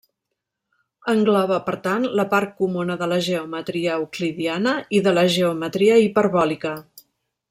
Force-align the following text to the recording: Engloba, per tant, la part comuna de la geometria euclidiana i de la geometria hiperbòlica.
Engloba, 1.11 1.57
per 1.67 1.75
tant, 1.87 2.07
la 2.21 2.25
part 2.31 2.55
comuna 2.63 2.97
de 3.03 3.09
la 3.11 3.19
geometria 3.27 3.99
euclidiana 4.05 4.73
i 5.01 5.07
de 5.09 5.15
la 5.19 5.27
geometria 5.39 6.01
hiperbòlica. 6.07 6.73